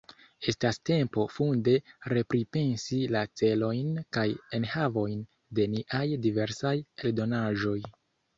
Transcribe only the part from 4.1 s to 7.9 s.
kaj enhavojn de niaj diversaj eldonaĵoj.